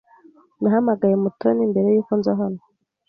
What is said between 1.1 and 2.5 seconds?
Mutoni mbere yuko nza